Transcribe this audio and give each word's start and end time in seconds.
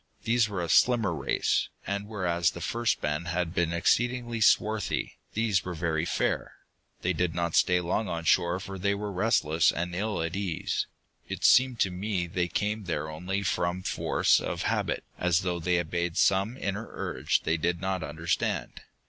These 0.23 0.49
were 0.49 0.63
a 0.63 0.67
slimmer 0.67 1.13
race, 1.13 1.69
and 1.85 2.07
whereas 2.07 2.49
the 2.49 2.59
first 2.59 3.01
band 3.01 3.27
had 3.27 3.53
been 3.53 3.71
exceedingly 3.71 4.41
swarthy, 4.41 5.19
these 5.35 5.63
were 5.63 5.75
very 5.75 6.05
fair. 6.05 6.55
They 7.03 7.13
did 7.13 7.35
not 7.35 7.53
stay 7.53 7.79
long 7.81 8.07
on 8.07 8.23
shore, 8.23 8.59
for 8.59 8.79
they 8.79 8.95
were 8.95 9.11
restless 9.11 9.71
and 9.71 9.93
ill 9.93 10.23
at 10.23 10.35
ease. 10.35 10.87
It 11.29 11.43
seemed 11.45 11.79
to 11.81 11.91
me 11.91 12.25
they 12.25 12.47
came 12.47 12.85
there 12.85 13.11
only 13.11 13.43
from 13.43 13.83
force 13.83 14.39
of 14.39 14.63
habit, 14.63 15.03
as 15.19 15.41
though 15.41 15.59
they 15.59 15.79
obeyed 15.79 16.17
some 16.17 16.57
inner 16.57 16.87
urge 16.93 17.41
they 17.43 17.57
did 17.57 17.79
not 17.79 18.01
understand. 18.01 18.81